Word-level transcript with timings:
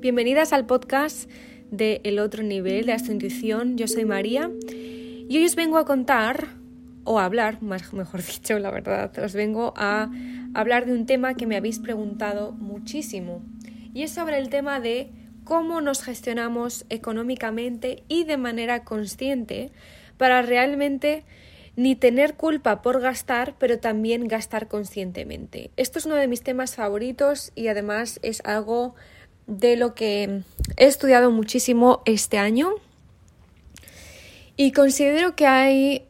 Bienvenidas 0.00 0.54
al 0.54 0.64
podcast 0.64 1.30
de 1.70 2.00
El 2.04 2.20
otro 2.20 2.42
nivel 2.42 2.86
de 2.86 2.94
esta 2.94 3.12
intuición. 3.12 3.76
Yo 3.76 3.86
soy 3.86 4.06
María 4.06 4.50
y 4.72 5.36
hoy 5.36 5.44
os 5.44 5.56
vengo 5.56 5.76
a 5.76 5.84
contar, 5.84 6.46
o 7.04 7.20
a 7.20 7.26
hablar, 7.26 7.60
más, 7.60 7.92
mejor 7.92 8.22
dicho, 8.26 8.58
la 8.58 8.70
verdad, 8.70 9.12
os 9.18 9.34
vengo 9.34 9.74
a 9.76 10.10
hablar 10.54 10.86
de 10.86 10.94
un 10.94 11.04
tema 11.04 11.34
que 11.34 11.46
me 11.46 11.54
habéis 11.54 11.80
preguntado 11.80 12.52
muchísimo 12.52 13.42
y 13.92 14.04
es 14.04 14.12
sobre 14.12 14.38
el 14.38 14.48
tema 14.48 14.80
de 14.80 15.10
cómo 15.44 15.82
nos 15.82 16.02
gestionamos 16.02 16.86
económicamente 16.88 18.02
y 18.08 18.24
de 18.24 18.38
manera 18.38 18.84
consciente 18.84 19.70
para 20.16 20.40
realmente 20.40 21.24
ni 21.76 21.94
tener 21.94 22.36
culpa 22.36 22.80
por 22.80 23.00
gastar, 23.00 23.54
pero 23.58 23.78
también 23.78 24.28
gastar 24.28 24.66
conscientemente. 24.66 25.70
Esto 25.76 25.98
es 25.98 26.06
uno 26.06 26.14
de 26.14 26.26
mis 26.26 26.42
temas 26.42 26.74
favoritos 26.74 27.52
y 27.54 27.68
además 27.68 28.18
es 28.22 28.40
algo 28.46 28.94
de 29.46 29.76
lo 29.76 29.94
que 29.94 30.42
he 30.76 30.86
estudiado 30.86 31.30
muchísimo 31.30 32.02
este 32.04 32.38
año 32.38 32.74
y 34.56 34.72
considero 34.72 35.34
que 35.36 35.46
hay 35.46 36.04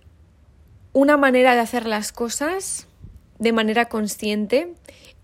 una 0.92 1.16
manera 1.16 1.54
de 1.54 1.60
hacer 1.60 1.86
las 1.86 2.12
cosas 2.12 2.86
de 3.38 3.52
manera 3.52 3.88
consciente 3.88 4.74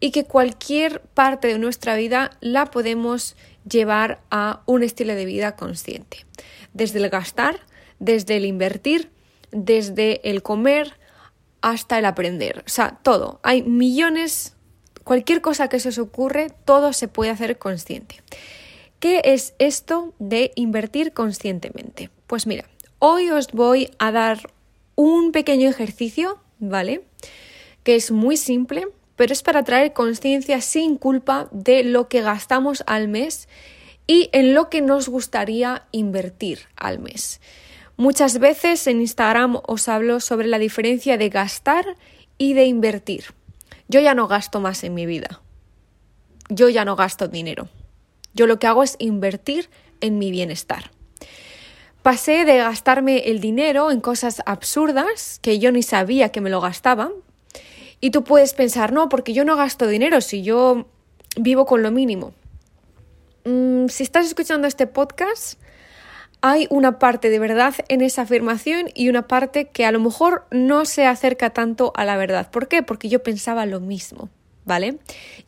y 0.01 0.11
que 0.11 0.25
cualquier 0.25 1.01
parte 1.01 1.49
de 1.49 1.59
nuestra 1.59 1.97
vida 1.97 2.31
la 2.41 2.67
podemos 2.67 3.37
llevar 3.69 4.21
a 4.31 4.63
un 4.67 4.83
estilo 4.83 5.15
de 5.15 5.25
vida 5.25 5.57
consciente. 5.57 6.25
Desde 6.73 6.99
el 6.99 7.11
gastar, 7.11 7.61
desde 7.99 8.37
el 8.37 8.45
invertir, 8.45 9.11
desde 9.51 10.29
el 10.29 10.43
comer 10.43 10.95
hasta 11.63 11.99
el 11.99 12.05
aprender. 12.05 12.63
O 12.67 12.69
sea, 12.69 12.99
todo. 13.03 13.41
Hay 13.43 13.63
millones 13.63 14.56
Cualquier 15.07 15.41
cosa 15.41 15.69
que 15.69 15.79
se 15.79 15.91
os 15.91 15.99
ocurre, 15.99 16.51
todo 16.65 16.93
se 16.93 17.07
puede 17.07 17.31
hacer 17.31 17.59
consciente. 17.59 18.25
¿Qué 18.99 19.23
es 19.23 19.55
esto 19.61 20.13
de 20.19 20.51
invertir 20.57 21.13
conscientemente? 21.13 22.11
Pues 22.27 22.49
mira, 22.49 22.65
hoy 22.99 23.31
os 23.31 23.53
voy 23.53 23.89
a 24.01 24.11
dar 24.11 24.51
un 24.97 25.31
pequeño 25.31 25.71
ejercicio, 25.71 26.41
¿vale? 26.59 27.05
Que 27.85 27.95
es 27.95 28.11
muy 28.11 28.37
simple, 28.37 28.89
pero 29.15 29.33
es 29.33 29.45
para 29.45 29.63
traer 29.63 29.93
conciencia 29.93 30.61
sin 30.61 30.97
culpa 30.97 31.47
de 31.53 31.85
lo 31.85 32.09
que 32.09 32.21
gastamos 32.21 32.83
al 32.89 33.07
mes 33.07 33.49
y 34.09 34.29
en 34.33 34.55
lo 34.55 34.71
que 34.71 34.81
nos 34.81 35.09
gustaría 35.09 35.87
invertir 35.93 36.63
al 36.75 36.99
mes. 36.99 37.41
Muchas 37.97 38.41
veces 38.41 38.85
en 38.89 39.01
Instagram 39.03 39.61
os 39.69 39.89
hablo 39.89 40.19
sobre 40.19 40.49
la 40.49 40.59
diferencia 40.59 41.17
de 41.17 41.29
gastar 41.29 41.95
y 42.39 42.55
de 42.55 42.65
invertir. 42.65 43.36
Yo 43.89 44.01
ya 44.01 44.15
no 44.15 44.29
gasto 44.29 44.61
más 44.61 44.83
en 44.85 44.95
mi 44.95 45.07
vida. 45.07 45.41
Yo 46.49 46.69
ya 46.69 46.85
no 46.85 46.97
gasto 46.97 47.29
dinero. 47.29 47.69
Yo 48.35 48.47
lo 48.47 48.59
que 48.59 48.67
hago 48.67 48.83
es 48.83 48.97
invertir 48.99 49.71
en 50.01 50.19
mi 50.19 50.31
bienestar. 50.31 50.91
Pasé 52.03 52.45
de 52.45 52.59
gastarme 52.59 53.31
el 53.31 53.41
dinero 53.41 53.91
en 53.91 54.01
cosas 54.01 54.43
absurdas 54.47 55.41
que 55.43 55.59
yo 55.59 55.73
ni 55.73 55.83
sabía 55.83 56.31
que 56.31 56.41
me 56.41 56.51
lo 56.51 56.61
gastaba. 56.61 57.11
Y 58.01 58.11
tú 58.11 58.25
puedes 58.25 58.53
pensar, 58.53 58.93
no, 58.93 59.09
porque 59.09 59.33
yo 59.33 59.45
no 59.45 59.57
gasto 59.57 59.89
dinero 59.89 60.21
si 60.21 60.43
yo 60.43 60.87
vivo 61.37 61.67
con 61.67 61.83
lo 61.83 61.91
mínimo. 61.91 62.33
Mm, 63.45 63.89
si 63.89 64.03
estás 64.03 64.27
escuchando 64.27 64.69
este 64.69 64.87
podcast, 64.87 65.59
hay 66.51 66.67
una 66.71 66.99
parte 66.99 67.31
de 67.31 67.39
verdad 67.39 67.75
en 67.89 68.01
esa 68.01 68.23
afirmación 68.23 68.91
y 68.95 69.09
una 69.09 69.27
parte 69.27 69.69
que 69.69 69.85
a 69.85 69.93
lo 69.93 70.01
mejor 70.01 70.47
no 70.51 70.85
se 70.85 71.07
acerca 71.07 71.51
tanto 71.51 71.93
a 71.97 72.05
la 72.05 72.17
verdad. 72.17 72.51
¿Por 72.51 72.69
qué? 72.69 72.83
Porque 72.83 73.09
yo 73.09 73.23
pensaba 73.23 73.67
lo 73.67 73.81
mismo, 73.81 74.31
¿vale? 74.65 74.99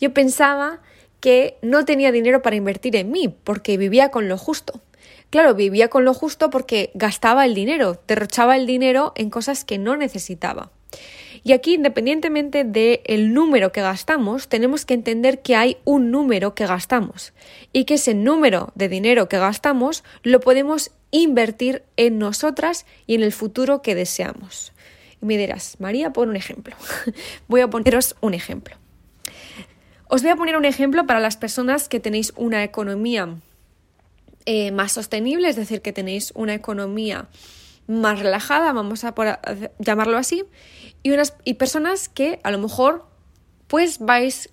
Yo 0.00 0.12
pensaba 0.12 0.80
que 1.20 1.58
no 1.62 1.84
tenía 1.84 2.12
dinero 2.12 2.42
para 2.42 2.56
invertir 2.56 2.96
en 2.96 3.10
mí, 3.10 3.28
porque 3.28 3.76
vivía 3.76 4.10
con 4.10 4.28
lo 4.28 4.38
justo. 4.38 4.80
Claro, 5.30 5.54
vivía 5.54 5.88
con 5.88 6.04
lo 6.04 6.14
justo 6.14 6.48
porque 6.50 6.90
gastaba 6.94 7.44
el 7.44 7.54
dinero, 7.54 8.00
derrochaba 8.06 8.56
el 8.56 8.66
dinero 8.66 9.12
en 9.14 9.30
cosas 9.30 9.64
que 9.64 9.78
no 9.78 9.96
necesitaba. 9.96 10.70
Y 11.44 11.52
aquí, 11.52 11.74
independientemente 11.74 12.64
del 12.64 13.32
número 13.32 13.72
que 13.72 13.80
gastamos, 13.80 14.48
tenemos 14.48 14.84
que 14.84 14.94
entender 14.94 15.40
que 15.40 15.56
hay 15.56 15.76
un 15.84 16.10
número 16.10 16.54
que 16.54 16.66
gastamos 16.66 17.32
y 17.72 17.84
que 17.84 17.94
ese 17.94 18.14
número 18.14 18.72
de 18.74 18.88
dinero 18.88 19.28
que 19.28 19.38
gastamos 19.38 20.04
lo 20.22 20.40
podemos 20.40 20.90
invertir 21.10 21.82
en 21.96 22.18
nosotras 22.18 22.86
y 23.06 23.14
en 23.14 23.22
el 23.22 23.32
futuro 23.32 23.82
que 23.82 23.94
deseamos. 23.94 24.72
Y 25.20 25.26
me 25.26 25.36
dirás, 25.36 25.76
María, 25.80 26.12
pon 26.12 26.28
un 26.28 26.36
ejemplo. 26.36 26.76
voy 27.48 27.60
a 27.60 27.68
poneros 27.68 28.16
un 28.20 28.34
ejemplo. 28.34 28.76
Os 30.08 30.22
voy 30.22 30.30
a 30.30 30.36
poner 30.36 30.56
un 30.56 30.64
ejemplo 30.64 31.06
para 31.06 31.20
las 31.20 31.36
personas 31.36 31.88
que 31.88 32.00
tenéis 32.00 32.32
una 32.36 32.64
economía 32.64 33.36
eh, 34.46 34.72
más 34.72 34.92
sostenible, 34.92 35.48
es 35.48 35.56
decir, 35.56 35.82
que 35.82 35.92
tenéis 35.92 36.32
una 36.34 36.54
economía 36.54 37.28
más 37.88 38.20
relajada, 38.20 38.72
vamos 38.72 39.02
a, 39.02 39.14
llamarlo 39.78 40.18
así, 40.18 40.44
y, 41.02 41.10
unas, 41.10 41.34
y 41.44 41.54
personas 41.54 42.08
que 42.08 42.38
a 42.44 42.50
lo 42.50 42.58
mejor 42.58 43.06
pues 43.66 43.98
vais 43.98 44.50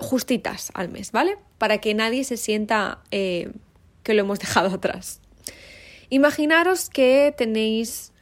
justitas 0.00 0.70
al 0.74 0.88
mes, 0.88 1.12
¿vale? 1.12 1.36
Para 1.58 1.78
que 1.78 1.92
nadie 1.94 2.24
se 2.24 2.36
sienta 2.36 3.00
eh, 3.10 3.52
que 4.02 4.14
lo 4.14 4.20
hemos 4.20 4.38
dejado 4.40 4.74
atrás. 4.74 5.20
Imaginaros 6.10 6.90
que 6.90 7.34
tenéis 7.36 8.12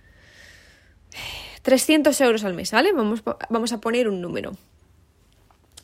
300 1.62 2.18
euros 2.22 2.44
al 2.44 2.54
mes, 2.54 2.72
¿vale? 2.72 2.92
Vamos, 2.92 3.22
vamos 3.50 3.72
a 3.72 3.78
poner 3.78 4.08
un 4.08 4.20
número. 4.20 4.52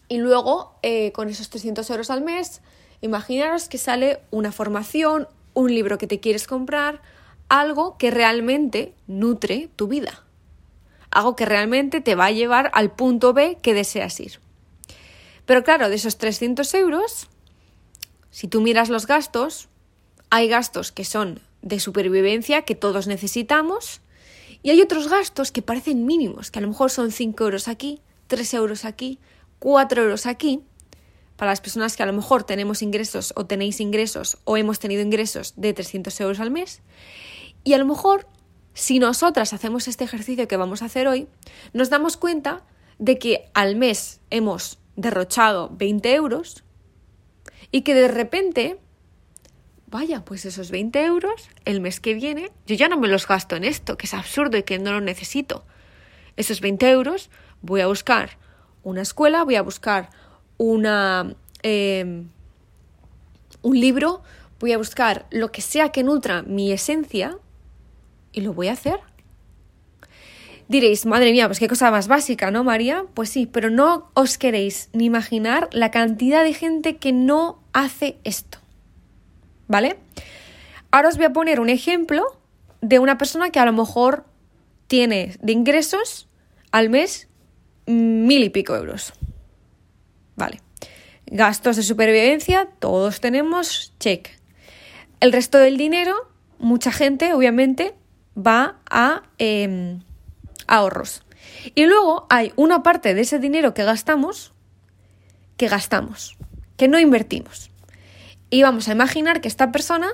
Y 0.09 0.19
luego, 0.19 0.75
eh, 0.83 1.13
con 1.13 1.29
esos 1.29 1.51
300 1.51 1.89
euros 1.91 2.11
al 2.11 2.23
mes, 2.23 2.63
imaginaros 3.03 3.69
que 3.69 3.77
sale 3.77 4.21
una 4.31 4.53
formación, 4.53 5.29
un 5.53 5.75
libro 5.75 5.99
que 5.99 6.07
te 6.07 6.19
quieres 6.19 6.47
comprar, 6.47 7.03
algo 7.49 7.97
que 7.99 8.11
realmente 8.11 8.95
nutre 9.07 9.71
tu 9.77 9.89
vida. 9.89 10.25
Algo 11.11 11.37
que 11.37 11.47
realmente 11.47 12.01
te 12.01 12.15
va 12.15 12.27
a 12.27 12.31
llevar 12.31 12.71
al 12.75 12.91
punto 12.91 13.33
B 13.33 13.59
que 13.63 13.75
deseas 13.75 14.21
ir. 14.21 14.41
Pero 15.47 15.65
claro, 15.65 15.89
de 15.89 15.97
esos 15.97 16.19
300 16.19 16.73
euros, 16.75 17.29
si 18.31 18.49
tú 18.49 18.61
miras 18.61 18.91
los 18.91 19.07
gastos, 19.07 19.69
hay 20.31 20.49
gastos 20.49 20.93
que 20.93 21.05
son 21.05 21.41
de 21.63 21.81
supervivencia 21.81 22.63
que 22.63 22.75
todos 22.75 23.07
necesitamos 23.07 24.03
y 24.63 24.71
hay 24.71 24.83
otros 24.83 25.09
gastos 25.09 25.51
que 25.51 25.63
parecen 25.63 26.05
mínimos, 26.05 26.51
que 26.51 26.59
a 26.59 26.63
lo 26.63 26.69
mejor 26.69 26.91
son 26.91 27.13
5 27.13 27.45
euros 27.45 27.69
aquí, 27.69 28.01
3 28.27 28.55
euros 28.55 28.85
aquí, 28.85 29.19
4 29.59 30.03
euros 30.03 30.27
aquí. 30.27 30.63
Para 31.39 31.53
las 31.53 31.61
personas 31.61 31.97
que 31.97 32.03
a 32.03 32.07
lo 32.07 32.13
mejor 32.13 32.43
tenemos 32.43 32.83
ingresos 32.83 33.33
o 33.37 33.47
tenéis 33.47 33.79
ingresos 33.79 34.39
o 34.43 34.57
hemos 34.57 34.81
tenido 34.81 35.03
ingresos 35.03 35.55
de 35.57 35.73
300 35.73 36.21
euros 36.21 36.41
al 36.41 36.51
mes. 36.51 36.83
Y 37.63 37.75
a 37.75 37.79
lo 37.79 37.87
mejor, 37.87 38.27
si 38.75 38.99
nosotras 38.99 39.53
hacemos 39.53 39.87
este 39.87 40.03
ejercicio 40.03 40.49
que 40.49 40.57
vamos 40.57 40.83
a 40.83 40.87
hacer 40.87 41.07
hoy, 41.07 41.29
nos 41.73 41.91
damos 41.91 42.17
cuenta 42.17 42.65
de 42.99 43.21
que 43.21 43.49
al 43.55 43.77
mes 43.77 44.21
hemos 44.31 44.81
derrochado 44.97 45.71
20 45.77 46.13
euros 46.13 46.65
y 47.71 47.83
que 47.83 47.95
de 47.95 48.09
repente, 48.09 48.81
vaya, 49.87 50.25
pues 50.25 50.45
esos 50.45 50.73
20 50.73 51.05
euros, 51.05 51.51
el 51.65 51.81
mes 51.81 52.01
que 52.01 52.15
viene, 52.15 52.51
yo 52.67 52.75
ya 52.75 52.89
no 52.89 52.99
me 52.99 53.07
los 53.07 53.29
gasto 53.29 53.55
en 53.55 53.63
esto, 53.63 53.97
que 53.97 54.07
es 54.07 54.15
absurdo 54.15 54.59
y 54.59 54.65
que 54.65 54.81
no 54.81 54.91
lo 54.91 55.01
necesito. 55.01 55.65
Esos 56.37 56.61
20 56.61 56.91
euros 56.91 57.31
voy 57.63 57.81
a 57.81 57.87
buscar 57.87 58.39
una 58.83 59.03
escuela, 59.03 59.45
voy 59.45 59.55
a 59.55 59.63
buscar 59.63 60.11
una, 60.59 61.35
eh, 61.63 62.25
un 63.63 63.81
libro, 63.81 64.23
voy 64.61 64.73
a 64.73 64.79
buscar 64.79 65.27
lo 65.31 65.51
que 65.51 65.63
sea 65.63 65.91
que 65.91 66.03
nutra 66.03 66.43
mi 66.43 66.73
esencia 66.73 67.39
y 68.33 68.43
lo 68.43 68.53
voy 68.53 68.69
a 68.69 68.73
hacer. 68.73 69.01
Diréis, 70.69 71.07
madre 71.07 71.33
mía, 71.33 71.47
pues 71.47 71.59
qué 71.59 71.67
cosa 71.67 71.91
más 71.91 72.09
básica, 72.09 72.51
¿no, 72.51 72.63
María? 72.63 73.07
Pues 73.15 73.31
sí, 73.31 73.47
pero 73.47 73.71
no 73.71 74.11
os 74.13 74.37
queréis 74.37 74.91
ni 74.93 75.07
imaginar 75.07 75.71
la 75.73 75.91
cantidad 75.91 76.45
de 76.45 76.53
gente 76.53 76.99
que 76.99 77.11
no 77.13 77.63
hace 77.73 78.19
esto. 78.25 78.59
¿Vale? 79.67 79.99
Ahora 80.91 81.09
os 81.09 81.17
voy 81.17 81.25
a 81.25 81.33
poner 81.33 81.61
un 81.61 81.71
ejemplo 81.71 82.23
de 82.83 82.99
una 82.99 83.17
persona 83.17 83.51
que 83.51 83.59
a 83.59 83.65
lo 83.65 83.73
mejor 83.73 84.27
tiene 84.89 85.37
de 85.41 85.53
ingresos 85.53 86.29
al 86.71 86.91
mes 86.91 87.29
mil 87.87 88.45
y 88.45 88.51
pico 88.51 88.77
euros. 88.77 89.15
Vale. 90.39 90.61
Gastos 91.27 91.77
de 91.77 91.83
supervivencia, 91.83 92.69
todos 92.79 93.21
tenemos, 93.21 93.93
check. 93.99 94.31
El 95.21 95.33
resto 95.33 95.59
del 95.59 95.77
dinero, 95.77 96.15
mucha 96.59 96.93
gente, 96.93 97.35
obviamente, 97.35 97.95
va 98.37 98.77
a 98.89 99.25
em, 99.39 100.01
ahorros. 100.69 101.25
Y 101.75 101.87
luego 101.87 102.27
hay 102.31 102.53
una 102.55 102.85
parte 102.85 103.15
de 103.15 103.23
ese 103.23 103.41
dinero 103.41 103.75
que 103.75 103.83
gastamos, 103.83 104.53
que 105.57 105.67
gastamos, 105.67 106.39
que 106.77 106.87
no 106.87 107.01
invertimos. 107.01 107.71
Y 108.49 108.63
vamos 108.63 108.89
a 108.89 108.93
imaginar 108.93 109.41
que 109.41 109.49
esta 109.49 109.73
persona 109.73 110.09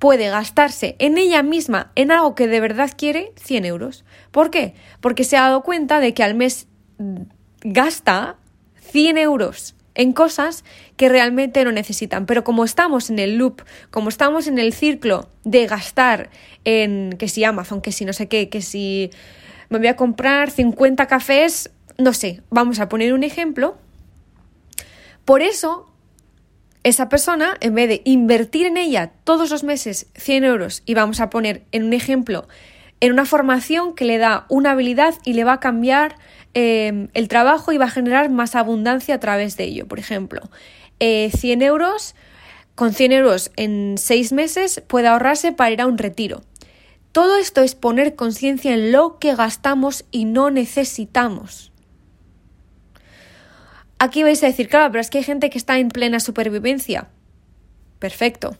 puede 0.00 0.28
gastarse 0.30 0.96
en 0.98 1.16
ella 1.16 1.44
misma, 1.44 1.92
en 1.94 2.10
algo 2.10 2.34
que 2.34 2.48
de 2.48 2.58
verdad 2.58 2.90
quiere, 2.98 3.32
100 3.36 3.66
euros. 3.66 4.04
¿Por 4.32 4.50
qué? 4.50 4.74
Porque 5.00 5.22
se 5.22 5.36
ha 5.36 5.42
dado 5.42 5.62
cuenta 5.62 6.00
de 6.00 6.12
que 6.12 6.24
al 6.24 6.34
mes 6.34 6.66
gasta 7.62 8.39
100 8.90 9.18
euros 9.18 9.74
en 9.94 10.12
cosas 10.12 10.64
que 10.96 11.08
realmente 11.08 11.64
no 11.64 11.72
necesitan. 11.72 12.26
Pero 12.26 12.44
como 12.44 12.64
estamos 12.64 13.10
en 13.10 13.18
el 13.18 13.36
loop, 13.36 13.62
como 13.90 14.08
estamos 14.08 14.46
en 14.46 14.58
el 14.58 14.72
ciclo 14.72 15.28
de 15.44 15.66
gastar 15.66 16.30
en 16.64 17.16
que 17.18 17.28
si 17.28 17.44
Amazon, 17.44 17.80
que 17.80 17.92
si 17.92 18.04
no 18.04 18.12
sé 18.12 18.28
qué, 18.28 18.48
que 18.48 18.62
si 18.62 19.10
me 19.68 19.78
voy 19.78 19.88
a 19.88 19.96
comprar 19.96 20.50
50 20.50 21.06
cafés, 21.06 21.70
no 21.98 22.12
sé, 22.12 22.42
vamos 22.50 22.80
a 22.80 22.88
poner 22.88 23.12
un 23.12 23.24
ejemplo. 23.24 23.76
Por 25.24 25.42
eso, 25.42 25.92
esa 26.82 27.08
persona, 27.08 27.56
en 27.60 27.74
vez 27.74 27.88
de 27.88 28.02
invertir 28.04 28.66
en 28.66 28.76
ella 28.76 29.12
todos 29.24 29.50
los 29.50 29.64
meses 29.64 30.06
100 30.14 30.44
euros, 30.44 30.82
y 30.86 30.94
vamos 30.94 31.20
a 31.20 31.30
poner 31.30 31.64
en 31.72 31.84
un 31.84 31.92
ejemplo, 31.92 32.48
en 33.00 33.12
una 33.12 33.24
formación 33.24 33.94
que 33.94 34.04
le 34.04 34.18
da 34.18 34.46
una 34.48 34.72
habilidad 34.72 35.14
y 35.24 35.34
le 35.34 35.44
va 35.44 35.54
a 35.54 35.60
cambiar 35.60 36.16
eh, 36.54 37.08
el 37.14 37.28
trabajo 37.28 37.72
y 37.72 37.78
va 37.78 37.86
a 37.86 37.90
generar 37.90 38.30
más 38.30 38.54
abundancia 38.54 39.14
a 39.14 39.20
través 39.20 39.56
de 39.56 39.64
ello. 39.64 39.86
Por 39.86 39.98
ejemplo, 39.98 40.50
100 40.98 41.00
eh, 41.00 41.64
euros, 41.64 42.14
con 42.74 42.92
100 42.92 43.12
euros 43.12 43.50
en 43.56 43.96
6 43.98 44.32
meses 44.32 44.82
puede 44.86 45.08
ahorrarse 45.08 45.52
para 45.52 45.70
ir 45.70 45.80
a 45.80 45.86
un 45.86 45.98
retiro. 45.98 46.42
Todo 47.12 47.36
esto 47.36 47.62
es 47.62 47.74
poner 47.74 48.14
conciencia 48.14 48.72
en 48.72 48.92
lo 48.92 49.18
que 49.18 49.34
gastamos 49.34 50.04
y 50.10 50.26
no 50.26 50.50
necesitamos. 50.50 51.72
Aquí 53.98 54.22
vais 54.22 54.42
a 54.42 54.46
decir, 54.46 54.68
claro, 54.68 54.90
pero 54.90 55.00
es 55.00 55.10
que 55.10 55.18
hay 55.18 55.24
gente 55.24 55.50
que 55.50 55.58
está 55.58 55.78
en 55.78 55.88
plena 55.88 56.20
supervivencia. 56.20 57.08
Perfecto. 57.98 58.56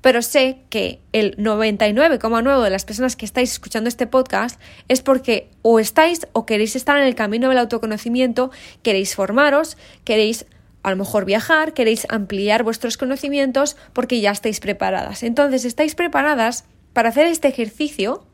Pero 0.00 0.22
sé 0.22 0.58
que 0.70 1.00
el 1.12 1.36
99,9 1.36 2.62
de 2.62 2.70
las 2.70 2.84
personas 2.84 3.16
que 3.16 3.24
estáis 3.24 3.52
escuchando 3.52 3.88
este 3.88 4.06
podcast 4.06 4.60
es 4.88 5.02
porque 5.02 5.50
o 5.62 5.80
estáis 5.80 6.26
o 6.32 6.46
queréis 6.46 6.76
estar 6.76 6.98
en 6.98 7.04
el 7.04 7.14
camino 7.14 7.48
del 7.48 7.58
autoconocimiento, 7.58 8.50
queréis 8.82 9.14
formaros, 9.14 9.76
queréis 10.04 10.46
a 10.82 10.90
lo 10.90 10.96
mejor 10.96 11.24
viajar, 11.24 11.74
queréis 11.74 12.06
ampliar 12.10 12.62
vuestros 12.62 12.96
conocimientos 12.96 13.76
porque 13.92 14.20
ya 14.20 14.30
estáis 14.30 14.60
preparadas. 14.60 15.24
Entonces, 15.24 15.64
estáis 15.64 15.96
preparadas 15.96 16.64
para 16.92 17.08
hacer 17.08 17.26
este 17.26 17.48
ejercicio 17.48 18.24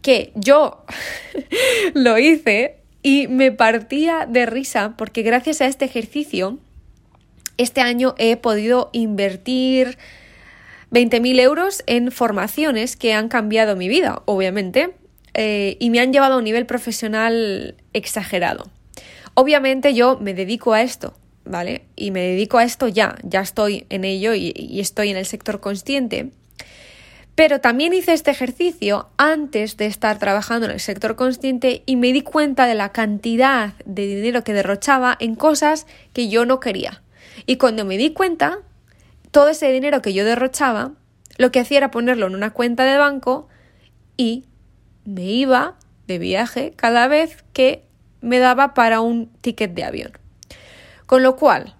que 0.00 0.32
yo 0.34 0.84
lo 1.94 2.18
hice 2.18 2.78
y 3.02 3.28
me 3.28 3.52
partía 3.52 4.26
de 4.26 4.46
risa 4.46 4.94
porque 4.96 5.22
gracias 5.22 5.60
a 5.60 5.66
este 5.66 5.84
ejercicio 5.84 6.58
este 7.56 7.80
año 7.80 8.14
he 8.18 8.36
podido 8.36 8.90
invertir 8.92 9.98
20.000 10.94 11.40
euros 11.40 11.82
en 11.86 12.12
formaciones 12.12 12.96
que 12.96 13.12
han 13.12 13.28
cambiado 13.28 13.74
mi 13.74 13.88
vida, 13.88 14.22
obviamente, 14.26 14.94
eh, 15.34 15.76
y 15.80 15.90
me 15.90 15.98
han 15.98 16.12
llevado 16.12 16.34
a 16.34 16.38
un 16.38 16.44
nivel 16.44 16.66
profesional 16.66 17.74
exagerado. 17.92 18.70
Obviamente 19.34 19.92
yo 19.92 20.18
me 20.20 20.34
dedico 20.34 20.72
a 20.72 20.82
esto, 20.82 21.14
¿vale? 21.44 21.82
Y 21.96 22.12
me 22.12 22.20
dedico 22.20 22.58
a 22.58 22.64
esto 22.64 22.86
ya, 22.86 23.16
ya 23.24 23.40
estoy 23.40 23.86
en 23.90 24.04
ello 24.04 24.34
y 24.34 24.78
estoy 24.78 25.10
en 25.10 25.16
el 25.16 25.26
sector 25.26 25.58
consciente. 25.58 26.30
Pero 27.34 27.60
también 27.60 27.92
hice 27.92 28.12
este 28.12 28.30
ejercicio 28.30 29.08
antes 29.16 29.76
de 29.76 29.86
estar 29.86 30.20
trabajando 30.20 30.66
en 30.66 30.72
el 30.72 30.80
sector 30.80 31.16
consciente 31.16 31.82
y 31.84 31.96
me 31.96 32.12
di 32.12 32.22
cuenta 32.22 32.66
de 32.66 32.76
la 32.76 32.92
cantidad 32.92 33.72
de 33.84 34.06
dinero 34.06 34.44
que 34.44 34.52
derrochaba 34.52 35.16
en 35.18 35.34
cosas 35.34 35.88
que 36.12 36.28
yo 36.28 36.46
no 36.46 36.60
quería. 36.60 37.02
Y 37.46 37.56
cuando 37.56 37.84
me 37.84 37.96
di 37.98 38.12
cuenta, 38.12 38.60
todo 39.34 39.48
ese 39.48 39.72
dinero 39.72 40.00
que 40.00 40.14
yo 40.14 40.24
derrochaba, 40.24 40.92
lo 41.38 41.50
que 41.50 41.58
hacía 41.58 41.78
era 41.78 41.90
ponerlo 41.90 42.28
en 42.28 42.36
una 42.36 42.52
cuenta 42.52 42.84
de 42.84 42.96
banco 42.96 43.48
y 44.16 44.44
me 45.04 45.24
iba 45.24 45.74
de 46.06 46.20
viaje 46.20 46.72
cada 46.76 47.08
vez 47.08 47.44
que 47.52 47.82
me 48.20 48.38
daba 48.38 48.74
para 48.74 49.00
un 49.00 49.26
ticket 49.40 49.74
de 49.74 49.82
avión. 49.82 50.12
Con 51.06 51.24
lo 51.24 51.34
cual, 51.34 51.74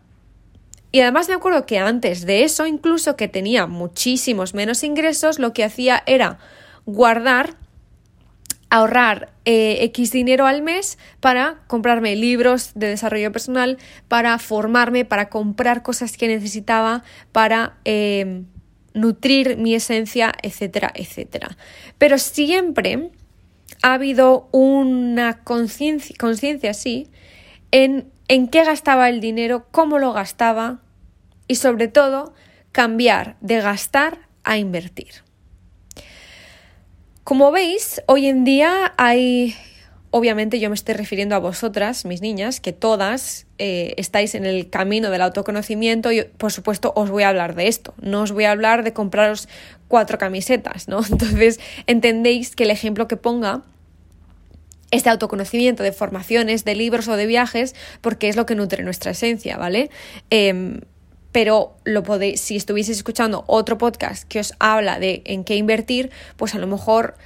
y 0.91 1.03
además 1.03 1.29
me 1.29 1.35
acuerdo 1.35 1.65
que 1.65 1.79
antes 1.79 2.27
de 2.27 2.43
eso, 2.43 2.67
incluso 2.67 3.15
que 3.15 3.29
tenía 3.29 3.69
muchísimos 3.69 4.53
menos 4.53 4.83
ingresos, 4.83 5.39
lo 5.39 5.53
que 5.53 5.62
hacía 5.62 6.03
era 6.07 6.41
guardar, 6.87 7.55
ahorrar 8.76 9.32
eh, 9.44 9.79
X 9.85 10.11
dinero 10.11 10.47
al 10.47 10.62
mes 10.62 10.99
para 11.21 11.61
comprarme 11.67 12.17
libros 12.17 12.73
de 12.75 12.88
desarrollo 12.88 13.31
personal, 13.31 13.79
para 14.09 14.38
formarme, 14.38 15.05
para 15.05 15.29
comprar 15.29 15.82
cosas 15.82 16.17
que 16.17 16.29
necesitaba, 16.29 17.05
para 17.32 17.79
em, 17.85 18.47
nutrir 18.93 19.56
mi 19.56 19.75
esencia, 19.75 20.32
etcétera, 20.43 20.93
etcétera. 20.94 21.56
Pero 21.99 22.19
siempre 22.19 23.11
ha 23.82 23.94
habido 23.94 24.49
una 24.53 25.44
conciencia 25.44 26.71
así 26.71 27.11
en 27.71 28.12
en 28.29 28.49
qué 28.49 28.65
gastaba 28.65 29.09
el 29.09 29.21
dinero, 29.21 29.67
cómo 29.71 29.99
lo 29.99 30.12
gastaba, 30.12 30.81
y 31.47 31.56
sobre 31.56 31.88
todo 31.88 32.35
cambiar 32.73 33.37
de 33.41 33.61
gastar 33.61 34.29
a 34.44 34.56
invertir. 34.56 35.25
Como 37.25 37.50
veis, 37.50 38.03
hoy 38.06 38.26
en 38.26 38.44
día 38.44 38.93
hay, 38.99 39.56
obviamente 40.11 40.61
yo 40.61 40.69
me 40.69 40.75
estoy 40.75 40.94
refiriendo 40.94 41.35
a 41.35 41.38
vosotras, 41.38 42.05
mis 42.05 42.21
niñas, 42.21 42.61
que 42.61 42.75
todas 42.75 43.47
eh, 43.56 43.94
estáis 43.97 44.35
en 44.35 44.44
el 44.44 44.69
camino 44.69 45.11
del 45.11 45.23
autoconocimiento 45.23 46.12
y 46.12 46.25
por 46.25 46.53
supuesto 46.53 46.93
os 46.94 47.09
voy 47.09 47.23
a 47.23 47.31
hablar 47.31 47.55
de 47.55 47.69
esto, 47.69 47.94
no 48.03 48.21
os 48.21 48.32
voy 48.32 48.44
a 48.44 48.50
hablar 48.50 48.85
de 48.85 48.93
compraros 48.93 49.49
cuatro 49.88 50.19
camisetas, 50.19 50.87
¿no? 50.87 51.00
Entonces 51.11 51.61
entendéis 51.87 52.55
que 52.55 52.65
el 52.65 52.71
ejemplo 52.71 53.09
que 53.09 53.17
ponga 53.17 53.62
es 54.91 55.05
de 55.05 55.09
autoconocimiento, 55.09 55.82
de 55.82 55.93
formaciones, 55.93 56.67
de 56.67 56.75
libros 56.75 57.09
o 57.09 57.17
de 57.17 57.25
viajes, 57.25 57.75
porque 58.03 58.29
es 58.29 58.37
lo 58.37 58.44
que 58.44 58.55
nutre 58.55 58.85
nuestra 58.85 59.12
esencia, 59.12 59.56
¿vale? 59.56 59.88
Em, 60.29 60.82
pero 61.35 61.75
lo 61.83 62.05
podéis, 62.05 62.41
si 62.41 62.55
estuvieseis 62.55 62.99
escuchando 62.99 63.43
otro 63.49 63.77
podcast 63.77 64.23
que 64.23 64.39
os 64.39 64.55
habla 64.61 65.01
de 65.01 65.21
en 65.25 65.43
qué 65.43 65.57
invertir, 65.57 66.13
pues 66.37 66.55
a 66.55 66.59
lo 66.59 66.69
mejor 66.69 67.17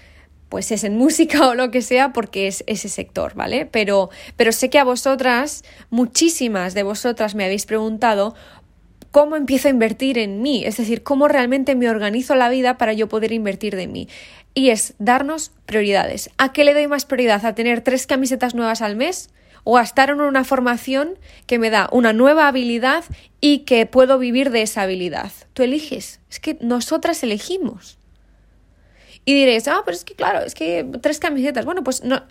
pues 0.49 0.73
es 0.73 0.83
en 0.83 0.97
música 0.97 1.47
o 1.49 1.55
lo 1.55 1.71
que 1.71 1.83
sea 1.83 2.15
porque 2.15 2.47
es 2.47 2.65
ese 2.67 2.89
sector, 2.89 3.35
¿vale? 3.35 3.67
Pero, 3.67 4.09
pero 4.35 4.51
sé 4.53 4.71
que 4.71 4.79
a 4.79 4.85
vosotras, 4.85 5.63
muchísimas 5.91 6.73
de 6.73 6.85
vosotras 6.85 7.35
me 7.35 7.45
habéis 7.45 7.67
preguntado 7.67 8.35
cómo 9.11 9.37
empiezo 9.37 9.69
a 9.69 9.73
invertir 9.73 10.17
en 10.17 10.41
mí, 10.41 10.65
es 10.65 10.79
decir, 10.79 11.03
cómo 11.03 11.29
realmente 11.29 11.75
me 11.75 11.91
organizo 11.91 12.35
la 12.35 12.49
vida 12.49 12.79
para 12.79 12.95
yo 12.95 13.11
poder 13.11 13.33
invertir 13.33 13.77
de 13.77 13.89
mí. 13.89 14.09
Y 14.55 14.71
es 14.71 14.95
darnos 14.99 15.53
prioridades. 15.67 16.31
¿A 16.39 16.55
qué 16.55 16.65
le 16.65 16.73
doy 16.73 16.89
más 16.89 17.05
prioridad? 17.05 17.45
¿A 17.45 17.55
tener 17.55 17.83
tres 17.83 18.07
camisetas 18.07 18.55
nuevas 18.55 18.81
al 18.81 18.97
mes? 18.97 19.29
O 19.65 19.77
a 19.77 19.83
estar 19.83 20.11
en 20.11 20.21
una 20.21 20.45
formación 20.45 21.19
que 21.47 21.59
me 21.59 21.71
da 21.71 21.89
una 21.93 22.13
nueva 22.13 22.49
habilidad 22.49 23.05
y 23.41 23.61
que 23.61 23.87
puedo 23.87 24.19
vivir 24.19 24.51
de 24.51 24.63
esa 24.63 24.83
habilidad. 24.83 25.33
Tú 25.53 25.63
eliges, 25.63 26.21
es 26.31 26.41
que 26.41 26.59
nosotras 26.61 27.23
elegimos. 27.23 27.99
Y 29.25 29.35
diréis, 29.35 29.69
ah, 29.69 29.83
pero 29.85 29.97
es 29.97 30.05
que 30.05 30.15
claro, 30.15 30.41
es 30.41 30.55
que 30.55 30.87
tres 31.03 31.19
camisetas. 31.19 31.65
Bueno, 31.65 31.85
pues 31.85 32.03
no, 32.03 32.23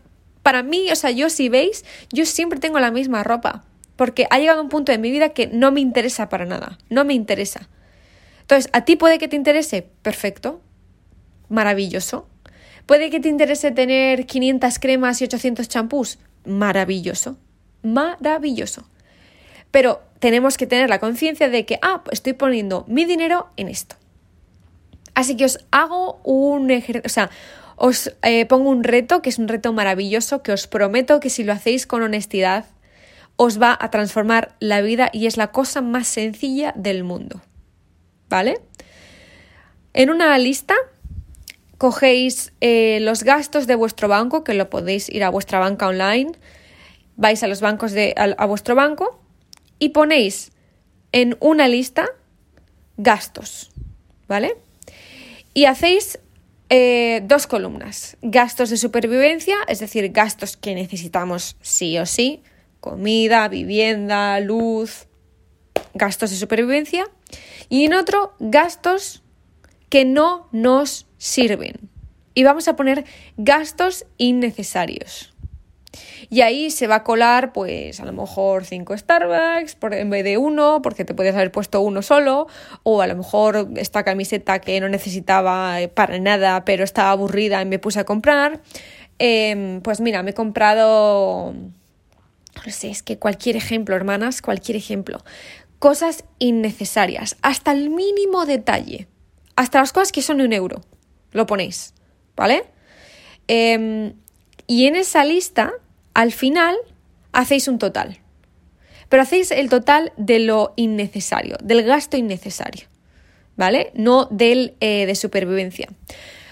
para 0.42 0.64
mí, 0.64 0.90
o 0.92 0.96
sea, 0.96 1.12
yo 1.12 1.30
si 1.30 1.50
veis, 1.50 1.86
yo 2.12 2.26
siempre 2.26 2.60
tengo 2.60 2.80
la 2.80 2.90
misma 2.90 3.24
ropa, 3.24 3.66
porque 3.98 4.28
ha 4.30 4.40
llegado 4.40 4.62
un 4.62 4.70
punto 4.70 4.92
de 4.92 4.98
mi 4.98 5.12
vida 5.12 5.30
que 5.30 5.48
no 5.48 5.72
me 5.72 5.82
interesa 5.82 6.30
para 6.30 6.46
nada, 6.46 6.78
no 6.90 7.04
me 7.06 7.14
interesa. 7.14 7.70
Entonces, 8.42 8.70
a 8.72 8.86
ti 8.86 8.96
puede 8.96 9.20
que 9.20 9.28
te 9.28 9.36
interese, 9.36 9.90
perfecto, 10.02 10.62
maravilloso. 11.50 12.30
Puede 12.86 13.10
que 13.10 13.20
te 13.20 13.28
interese 13.28 13.72
tener 13.72 14.26
500 14.26 14.80
cremas 14.80 15.22
y 15.22 15.26
800 15.26 15.68
champús, 15.68 16.18
maravilloso, 16.48 17.38
maravilloso. 17.84 18.88
Pero 19.72 20.02
tenemos 20.20 20.58
que 20.58 20.68
tener 20.68 20.90
la 20.90 21.00
conciencia 21.00 21.50
de 21.50 21.66
que, 21.66 21.80
ah, 21.82 22.04
estoy 22.12 22.34
poniendo 22.34 22.86
mi 22.88 23.06
dinero 23.06 23.50
en 23.58 23.68
esto. 23.68 23.96
Así 25.14 25.36
que 25.36 25.46
os 25.46 25.66
hago 25.72 26.20
un 26.24 26.72
ejercicio, 26.72 27.04
o 27.06 27.10
sea, 27.10 27.30
os 27.76 28.14
eh, 28.24 28.46
pongo 28.46 28.70
un 28.70 28.84
reto, 28.84 29.22
que 29.22 29.30
es 29.30 29.38
un 29.38 29.48
reto 29.48 29.74
maravilloso, 29.74 30.42
que 30.42 30.52
os 30.52 30.68
prometo 30.68 31.20
que 31.20 31.30
si 31.30 31.44
lo 31.44 31.54
hacéis 31.54 31.86
con 31.86 32.02
honestidad, 32.02 32.66
os 33.36 33.62
va 33.62 33.78
a 33.80 33.92
transformar 33.92 34.56
la 34.60 34.82
vida 34.82 35.10
y 35.14 35.28
es 35.28 35.38
la 35.38 35.52
cosa 35.52 35.82
más 35.82 36.08
sencilla 36.08 36.74
del 36.76 37.04
mundo. 37.04 37.42
¿Vale? 38.30 38.60
En 39.94 40.10
una 40.10 40.38
lista 40.38 40.76
cogéis 41.78 42.54
eh, 42.62 43.00
los 43.02 43.24
gastos 43.24 43.68
de 43.68 43.76
vuestro 43.76 44.08
banco, 44.08 44.44
que 44.44 44.54
lo 44.54 44.70
podéis 44.70 45.10
ir 45.10 45.24
a 45.24 45.30
vuestra 45.30 45.60
banca 45.60 45.88
online, 45.88 46.32
vais 47.16 47.42
a 47.44 47.48
los 47.48 47.62
bancos 47.62 47.92
de 47.92 48.14
a, 48.18 48.46
vuestro 48.46 48.76
banco 48.76 49.20
y 49.80 49.90
ponéis 49.90 50.52
en 51.12 51.38
una 51.40 51.68
lista 51.68 52.08
gastos, 52.98 53.72
¿vale? 54.28 54.56
Y 55.54 55.66
hacéis 55.66 56.20
eh, 56.70 57.22
dos 57.24 57.48
columnas, 57.48 58.18
gastos 58.22 58.70
de 58.70 58.78
supervivencia, 58.78 59.56
es 59.68 59.80
decir, 59.80 60.10
gastos 60.12 60.58
que 60.58 60.76
necesitamos 60.76 61.58
sí 61.62 61.98
o 61.98 62.06
sí, 62.06 62.44
comida, 62.80 63.48
vivienda, 63.48 64.40
luz, 64.40 65.08
gastos 65.94 66.32
de 66.32 66.38
supervivencia, 66.38 67.06
y 67.70 67.86
en 67.86 67.94
otro, 67.94 68.34
gastos 68.40 69.24
que 69.90 70.06
no 70.06 70.48
nos 70.52 71.08
sirven. 71.18 71.90
Y 72.34 72.44
vamos 72.44 72.68
a 72.68 72.76
poner 72.76 73.06
gastos 73.38 74.06
innecesarios. 74.18 75.34
Y 76.30 76.42
ahí 76.42 76.72
se 76.72 76.88
va 76.88 76.96
a 76.96 77.04
colar, 77.04 77.54
pues 77.54 78.00
a 78.00 78.06
lo 78.06 78.14
mejor 78.14 78.66
cinco 78.66 78.98
Starbucks 78.98 79.76
por, 79.76 79.94
en 79.94 80.10
vez 80.10 80.24
de 80.24 80.38
uno, 80.38 80.82
porque 80.82 81.06
te 81.06 81.14
puedes 81.14 81.34
haber 81.34 81.52
puesto 81.52 81.82
uno 81.82 82.02
solo, 82.02 82.48
o 82.84 83.02
a 83.02 83.08
lo 83.08 83.16
mejor 83.16 83.70
esta 83.78 84.04
camiseta 84.04 84.60
que 84.60 84.80
no 84.80 84.90
necesitaba 84.90 85.82
eh, 85.82 85.88
para 85.88 86.20
nada, 86.20 86.66
pero 86.66 86.84
estaba 86.84 87.12
aburrida 87.12 87.62
y 87.62 87.66
me 87.66 87.80
puse 87.80 88.00
a 88.00 88.04
comprar. 88.04 88.62
Em, 89.20 89.82
pues 89.82 90.00
mira, 90.00 90.22
me 90.22 90.32
he 90.32 90.34
comprado, 90.34 91.54
no 91.54 92.72
sé, 92.72 92.90
es 92.90 93.04
que 93.04 93.18
cualquier 93.18 93.56
ejemplo, 93.56 93.96
hermanas, 93.96 94.42
cualquier 94.42 94.76
ejemplo. 94.76 95.24
Cosas 95.80 96.24
innecesarias, 96.40 97.38
hasta 97.42 97.72
el 97.72 97.90
mínimo 97.90 98.46
detalle, 98.46 99.08
hasta 99.58 99.80
las 99.80 99.92
cosas 99.92 100.14
que 100.14 100.22
son 100.22 100.40
un 100.40 100.54
euro, 100.54 100.82
lo 101.32 101.46
ponéis, 101.46 101.94
¿vale? 102.36 102.64
Em, 103.48 104.14
y 104.68 104.86
en 104.86 104.96
esa 104.96 105.26
lista, 105.26 105.74
al 106.14 106.32
final, 106.32 106.78
hacéis 107.34 107.68
un 107.68 107.80
total. 107.80 108.20
Pero 109.10 109.24
hacéis 109.24 109.52
el 109.52 109.70
total 109.70 110.14
de 110.16 110.40
lo 110.40 110.74
innecesario, 110.76 111.58
del 111.64 111.84
gasto 111.84 112.18
innecesario, 112.18 112.88
¿vale? 113.56 113.92
No 113.96 114.26
del 114.26 114.76
eh, 114.80 115.06
de 115.06 115.16
supervivencia. 115.16 115.90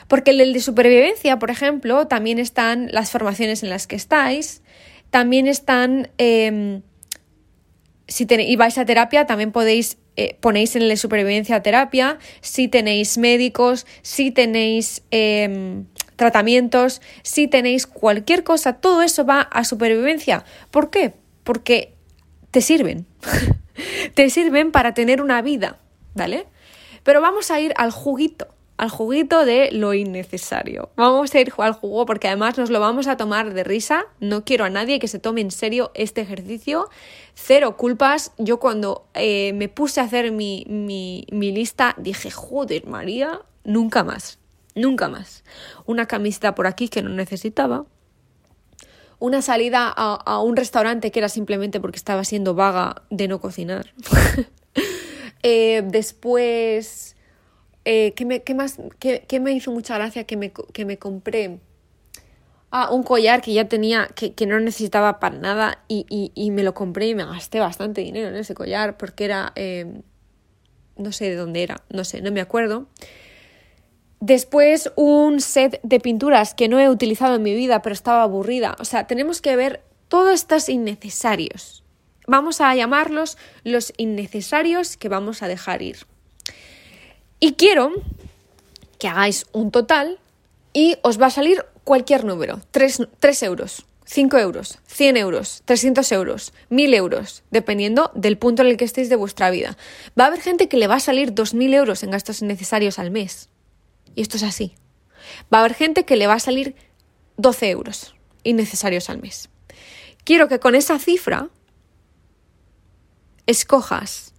Porque 0.07 0.31
el 0.31 0.53
de 0.53 0.59
supervivencia, 0.59 1.37
por 1.37 1.51
ejemplo, 1.51 2.07
también 2.07 2.39
están 2.39 2.89
las 2.91 3.11
formaciones 3.11 3.61
en 3.61 3.69
las 3.69 3.85
que 3.85 3.95
estáis, 3.95 4.63
también 5.11 5.47
están, 5.47 6.09
em, 6.17 6.81
si 8.07 8.25
tenéis, 8.25 8.57
vais 8.57 8.77
a 8.77 8.85
terapia, 8.85 9.25
también 9.25 9.51
podéis, 9.51 9.97
eh, 10.17 10.37
ponéis 10.39 10.75
en 10.75 10.87
de 10.87 10.97
supervivencia 10.97 11.61
terapia, 11.61 12.19
si 12.41 12.67
tenéis 12.67 13.17
médicos, 13.17 13.85
si 14.01 14.31
tenéis 14.31 15.03
em, 15.11 15.85
tratamientos, 16.15 17.01
si 17.21 17.47
tenéis 17.47 17.85
cualquier 17.85 18.43
cosa, 18.43 18.73
todo 18.73 19.01
eso 19.01 19.25
va 19.25 19.41
a 19.41 19.63
supervivencia. 19.63 20.45
¿Por 20.71 20.89
qué? 20.89 21.13
Porque 21.43 21.93
te 22.51 22.61
sirven. 22.61 23.05
te 24.15 24.29
sirven 24.29 24.71
para 24.71 24.93
tener 24.93 25.21
una 25.21 25.41
vida, 25.41 25.79
¿vale? 26.13 26.45
Pero 27.03 27.21
vamos 27.21 27.51
a 27.51 27.59
ir 27.59 27.73
al 27.75 27.91
juguito 27.91 28.54
al 28.77 28.89
juguito 28.89 29.45
de 29.45 29.69
lo 29.71 29.93
innecesario. 29.93 30.89
Vamos 30.95 31.33
a 31.33 31.39
ir 31.39 31.53
al 31.57 31.73
jugo 31.73 32.05
porque 32.05 32.27
además 32.27 32.57
nos 32.57 32.69
lo 32.69 32.79
vamos 32.79 33.07
a 33.07 33.15
tomar 33.15 33.53
de 33.53 33.63
risa. 33.63 34.05
No 34.19 34.43
quiero 34.43 34.65
a 34.65 34.69
nadie 34.69 34.99
que 34.99 35.07
se 35.07 35.19
tome 35.19 35.41
en 35.41 35.51
serio 35.51 35.91
este 35.93 36.21
ejercicio. 36.21 36.89
Cero 37.33 37.77
culpas. 37.77 38.33
Yo 38.37 38.59
cuando 38.59 39.07
eh, 39.13 39.53
me 39.53 39.69
puse 39.69 40.01
a 40.01 40.03
hacer 40.03 40.31
mi, 40.31 40.65
mi, 40.67 41.25
lista 41.31 41.95
dije, 41.97 42.31
joder, 42.31 42.85
María, 42.85 43.41
nunca 43.63 44.03
más. 44.03 44.39
Nunca 44.75 45.07
más. 45.07 45.45
Una 45.85 46.05
camiseta 46.05 46.53
por 46.53 46.67
aquí 46.67 46.89
que 46.89 47.01
no 47.01 47.09
necesitaba. 47.09 47.85
Una 49.19 49.41
salida 49.41 49.87
a, 49.95 50.15
a 50.15 50.41
un 50.41 50.57
restaurante 50.57 51.11
que 51.11 51.19
era 51.19 51.29
simplemente 51.29 51.79
porque 51.79 51.97
estaba 51.97 52.25
siendo 52.25 52.55
vaga 52.55 53.03
de 53.09 53.29
no 53.29 53.39
cocinar. 53.39 53.93
eh, 55.43 55.81
después 55.85 57.14
eh, 57.85 58.13
¿qué, 58.15 58.25
me, 58.25 58.41
más, 58.55 58.77
qué, 58.99 59.39
me 59.39 59.53
hizo 59.53 59.71
mucha 59.71 59.95
gracia 59.95 60.23
que 60.25 60.35
me, 60.37 60.51
que 60.51 60.85
me 60.85 60.97
compré? 60.97 61.59
Ah, 62.71 62.89
un 62.91 63.03
collar 63.03 63.41
que 63.41 63.53
ya 63.53 63.69
tenía, 63.69 64.07
que, 64.07 64.33
no 64.45 64.59
necesitaba 64.59 65.19
para 65.19 65.37
nada 65.37 65.83
y, 65.87 66.31
y, 66.33 66.51
me 66.51 66.63
lo 66.63 66.73
compré 66.73 67.07
y 67.07 67.15
me 67.15 67.23
gasté 67.23 67.59
bastante 67.59 68.01
dinero 68.01 68.27
en 68.29 68.35
ese 68.35 68.55
collar 68.55 68.97
porque 68.97 69.23
era, 69.23 69.53
em, 69.55 70.01
no 70.97 71.11
sé 71.11 71.29
de 71.29 71.35
dónde 71.35 71.63
era, 71.63 71.83
no 71.89 72.03
sé, 72.03 72.21
no 72.21 72.31
me 72.31 72.41
acuerdo. 72.41 72.87
Después 74.19 74.91
un 74.95 75.39
set 75.39 75.79
de 75.83 75.99
pinturas 75.99 76.55
que 76.55 76.67
no 76.67 76.79
he 76.79 76.89
utilizado 76.89 77.35
en 77.35 77.43
mi 77.43 77.53
vida 77.53 77.81
pero 77.81 77.93
estaba 77.93 78.23
aburrida. 78.23 78.75
O 78.79 78.85
sea, 78.85 79.05
tenemos 79.07 79.41
que 79.41 79.55
ver 79.55 79.83
todos 80.07 80.33
estos 80.33 80.67
innecesarios. 80.67 81.83
Vamos 82.27 82.59
a 82.59 82.73
llamarlos 82.73 83.37
los 83.63 83.93
innecesarios 83.97 84.97
que 84.97 85.09
vamos 85.09 85.43
a 85.43 85.47
dejar 85.47 85.83
ir. 85.83 86.07
Y 87.39 87.53
quiero 87.53 87.91
que 88.99 89.07
hagáis 89.07 89.45
un 89.51 89.71
total 89.71 90.19
y 90.73 90.97
os 91.03 91.21
va 91.21 91.27
a 91.27 91.31
salir 91.31 91.65
cualquier 91.83 92.25
número. 92.25 92.61
3, 92.71 93.43
euros, 93.43 93.85
5 94.05 94.37
euros, 94.37 94.79
100 94.87 95.17
euros, 95.17 95.61
300 95.65 96.11
euros, 96.11 96.53
1000 96.69 96.93
euros, 96.93 97.43
dependiendo 97.51 98.11
del 98.13 98.37
punto 98.37 98.61
en 98.61 98.69
el 98.69 98.77
que 98.77 98.85
estéis 98.85 99.09
de 99.09 99.15
vuestra 99.15 99.49
vida. 99.51 99.77
Va 100.19 100.25
a 100.25 100.27
haber 100.27 100.41
gente 100.41 100.67
que 100.67 100.77
le 100.77 100.87
va 100.87 100.95
a 100.95 100.99
salir 100.99 101.33
2000 101.33 101.73
euros 101.73 102.03
en 102.03 102.11
gastos 102.11 102.41
innecesarios 102.41 102.99
al 102.99 103.11
mes. 103.11 103.49
Y 104.15 104.21
esto 104.21 104.37
es 104.37 104.43
así. 104.43 104.75
Va 105.53 105.57
a 105.57 105.61
haber 105.61 105.73
gente 105.73 106.05
que 106.05 106.15
le 106.15 106.27
va 106.27 106.33
a 106.33 106.39
salir 106.39 106.75
12 107.37 107.69
euros 107.69 108.15
innecesarios 108.43 109.09
al 109.09 109.21
mes. 109.21 109.49
Quiero 110.23 110.47
que 110.47 110.59
con 110.59 110.75
esa 110.75 110.97
cifra 110.99 111.49
escojas 113.45 114.33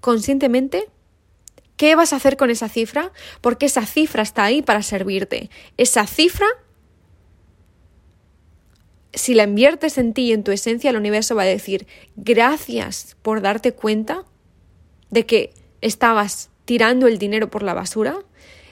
conscientemente 0.00 0.88
¿Qué 1.82 1.96
vas 1.96 2.12
a 2.12 2.16
hacer 2.16 2.36
con 2.36 2.48
esa 2.48 2.68
cifra? 2.68 3.10
Porque 3.40 3.66
esa 3.66 3.84
cifra 3.84 4.22
está 4.22 4.44
ahí 4.44 4.62
para 4.62 4.84
servirte. 4.84 5.50
Esa 5.76 6.06
cifra, 6.06 6.46
si 9.12 9.34
la 9.34 9.42
inviertes 9.42 9.98
en 9.98 10.14
ti 10.14 10.26
y 10.26 10.32
en 10.32 10.44
tu 10.44 10.52
esencia, 10.52 10.90
el 10.90 10.96
universo 10.96 11.34
va 11.34 11.42
a 11.42 11.46
decir, 11.46 11.88
gracias 12.14 13.16
por 13.22 13.40
darte 13.40 13.72
cuenta 13.72 14.24
de 15.10 15.26
que 15.26 15.54
estabas 15.80 16.50
tirando 16.66 17.08
el 17.08 17.18
dinero 17.18 17.50
por 17.50 17.64
la 17.64 17.74
basura. 17.74 18.16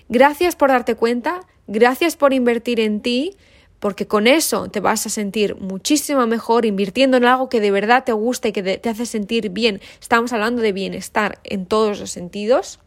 Gracias 0.09 0.55
por 0.55 0.69
darte 0.69 0.95
cuenta, 0.95 1.41
gracias 1.67 2.15
por 2.15 2.33
invertir 2.33 2.79
en 2.79 3.01
ti, 3.01 3.35
porque 3.81 4.07
con 4.07 4.29
eso 4.29 4.71
te 4.71 4.79
vas 4.79 5.05
a 5.07 5.11
sentir 5.11 5.57
muchísimo 5.57 6.25
mejor 6.29 6.65
invirtiendo 6.65 7.17
en 7.17 7.25
algo 7.25 7.49
que 7.49 7.59
de 7.59 7.73
verdad 7.73 8.05
te 8.05 8.13
gusta 8.13 8.47
y 8.47 8.53
que 8.53 8.63
te 8.63 8.89
hace 8.89 9.05
sentir 9.05 9.49
bien. 9.51 9.81
Estamos 10.01 10.33
hablando 10.33 10.63
de 10.63 10.71
bienestar 10.71 11.41
en 11.43 11.67
todos 11.67 11.99
los 11.99 12.13
sentidos. 12.13 12.79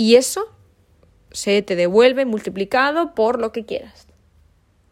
Y 0.00 0.16
eso 0.16 0.48
se 1.30 1.60
te 1.60 1.76
devuelve 1.76 2.24
multiplicado 2.24 3.14
por 3.14 3.38
lo 3.38 3.52
que 3.52 3.66
quieras. 3.66 4.06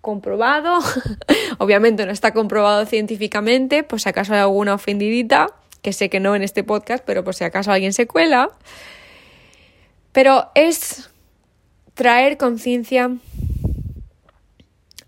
Comprobado, 0.02 0.80
obviamente 1.58 2.04
no 2.04 2.12
está 2.12 2.34
comprobado 2.34 2.84
científicamente, 2.84 3.84
pues 3.84 4.02
si 4.02 4.10
acaso 4.10 4.34
hay 4.34 4.40
alguna 4.40 4.74
ofendidita, 4.74 5.46
que 5.80 5.94
sé 5.94 6.10
que 6.10 6.20
no 6.20 6.36
en 6.36 6.42
este 6.42 6.62
podcast, 6.62 7.02
pero 7.06 7.24
por 7.24 7.34
si 7.34 7.44
acaso 7.44 7.72
alguien 7.72 7.94
se 7.94 8.06
cuela. 8.06 8.50
Pero 10.12 10.50
es 10.54 11.08
traer 11.94 12.36
conciencia 12.36 13.10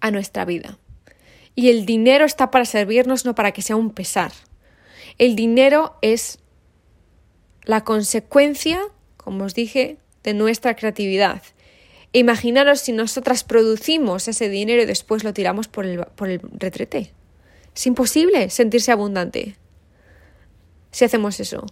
a 0.01 0.11
nuestra 0.11 0.47
vida. 0.47 0.79
Y 1.55 1.69
el 1.69 1.85
dinero 1.85 2.25
está 2.25 2.51
para 2.51 2.65
servirnos, 2.65 3.27
no 3.27 3.35
para 3.35 3.53
que 3.53 3.61
sea 3.61 3.77
un 3.77 3.91
pesar. 3.91 4.33
El 5.19 5.37
dinero 5.37 5.99
es 6.01 6.39
la 7.65 7.85
consecuencia 7.85 8.81
como 9.23 9.45
os 9.45 9.55
dije, 9.55 9.99
de 10.23 10.35
nuestra 10.35 10.75
creatividad. 10.77 11.43
Imaginaros 12.13 12.81
si 12.81 12.93
nosotras 12.93 13.45
producimos 13.45 14.27
ese 14.27 14.49
dinero 14.49 14.83
y 14.83 14.87
después 14.87 15.23
lo 15.23 15.33
tiramos 15.33 15.69
por 15.69 15.87
el, 15.87 16.05
por 16.05 16.29
el 16.29 16.41
retrete. 16.59 17.13
Es 17.75 17.87
imposible 17.87 18.51
sentirse 18.51 18.91
abundante 18.91 19.57
si 20.91 21.05
hacemos 21.05 21.39
eso. 21.41 21.65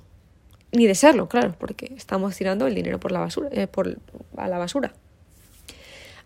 Ni 0.71 0.87
de 0.87 0.95
serlo, 0.95 1.28
claro, 1.28 1.55
porque 1.59 1.93
estamos 1.97 2.37
tirando 2.37 2.67
el 2.67 2.75
dinero 2.75 3.00
por 3.00 3.11
la 3.11 3.21
basura, 3.21 3.49
eh, 3.52 3.67
por, 3.67 3.99
a 4.37 4.49
la 4.49 4.59
basura. 4.59 4.95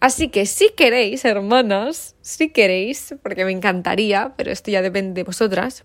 Así 0.00 0.28
que 0.28 0.46
si 0.46 0.70
queréis, 0.70 1.24
hermanas, 1.24 2.16
si 2.22 2.50
queréis, 2.50 3.14
porque 3.22 3.44
me 3.44 3.52
encantaría, 3.52 4.34
pero 4.36 4.50
esto 4.50 4.70
ya 4.70 4.82
depende 4.82 5.20
de 5.20 5.22
vosotras, 5.22 5.84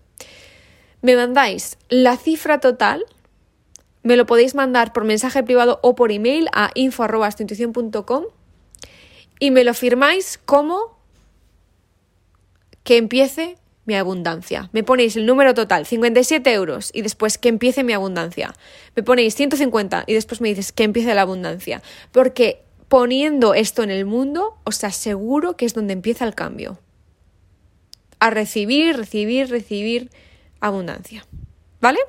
me 1.02 1.14
mandáis 1.14 1.78
la 1.88 2.16
cifra 2.16 2.58
total 2.58 3.04
me 4.02 4.16
lo 4.16 4.26
podéis 4.26 4.54
mandar 4.54 4.92
por 4.92 5.04
mensaje 5.04 5.42
privado 5.42 5.80
o 5.82 5.94
por 5.94 6.12
email 6.12 6.48
a 6.52 6.70
info.astuintuición.com 6.74 8.24
y 9.38 9.50
me 9.50 9.64
lo 9.64 9.74
firmáis 9.74 10.38
como 10.44 10.98
que 12.84 12.96
empiece 12.96 13.56
mi 13.88 13.94
abundancia. 13.94 14.68
Me 14.72 14.82
ponéis 14.82 15.16
el 15.16 15.24
número 15.24 15.54
total, 15.54 15.86
57 15.86 16.52
euros, 16.52 16.90
y 16.92 17.00
después 17.00 17.38
que 17.38 17.48
empiece 17.48 17.84
mi 17.84 17.94
abundancia. 17.94 18.54
Me 18.94 19.02
ponéis 19.02 19.34
150 19.34 20.04
y 20.06 20.12
después 20.12 20.42
me 20.42 20.48
dices 20.48 20.72
que 20.72 20.84
empiece 20.84 21.14
la 21.14 21.22
abundancia. 21.22 21.82
Porque 22.12 22.62
poniendo 22.88 23.54
esto 23.54 23.82
en 23.82 23.90
el 23.90 24.04
mundo, 24.04 24.58
os 24.64 24.84
aseguro 24.84 25.56
que 25.56 25.64
es 25.64 25.72
donde 25.72 25.94
empieza 25.94 26.26
el 26.26 26.34
cambio. 26.34 26.78
A 28.20 28.28
recibir, 28.28 28.96
recibir, 28.96 29.48
recibir 29.48 30.10
abundancia. 30.60 31.26
¿Vale? 31.80 32.00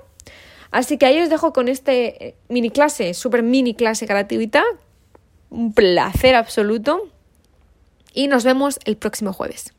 Así 0.72 0.98
que 0.98 1.06
ahí 1.06 1.20
os 1.20 1.30
dejo 1.30 1.54
con 1.54 1.68
este 1.68 2.28
eh, 2.28 2.36
mini 2.48 2.70
clase, 2.70 3.14
súper 3.14 3.44
mini 3.44 3.74
clase 3.74 4.06
gratuita. 4.06 4.64
Un 5.50 5.74
placer 5.74 6.36
absoluto. 6.36 7.10
Y 8.14 8.28
nos 8.28 8.44
vemos 8.44 8.80
el 8.86 8.98
próximo 8.98 9.34
jueves. 9.34 9.74